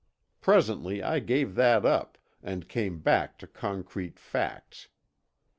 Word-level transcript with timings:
Presently 0.41 1.03
I 1.03 1.19
gave 1.19 1.53
that 1.53 1.85
up, 1.85 2.17
and 2.41 2.67
came 2.67 3.01
back 3.01 3.37
to 3.37 3.45
concrete 3.45 4.17
facts. 4.17 4.87